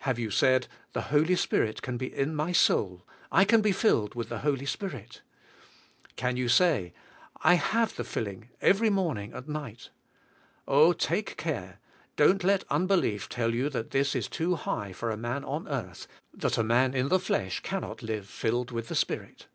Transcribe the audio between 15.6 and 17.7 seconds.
earth, that a man in the flesh